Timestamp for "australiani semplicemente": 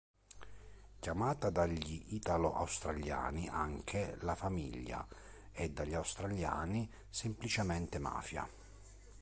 5.93-7.99